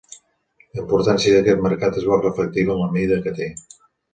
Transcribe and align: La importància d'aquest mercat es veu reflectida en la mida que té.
La 0.77 0.81
importància 0.83 1.35
d'aquest 1.35 1.61
mercat 1.67 2.01
es 2.01 2.09
veu 2.13 2.23
reflectida 2.25 2.77
en 2.77 2.83
la 2.85 2.91
mida 2.99 3.21
que 3.27 3.39
té. 3.43 3.53